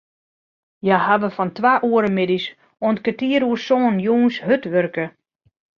Hja 0.83 0.97
hawwe 1.07 1.29
fan 1.35 1.49
twa 1.57 1.73
oere 1.89 2.09
middeis 2.17 2.45
oant 2.83 3.03
kertier 3.05 3.43
oer 3.45 3.61
sânen 3.67 4.03
jûns 4.05 4.35
hurd 4.45 4.63
wurke. 4.73 5.05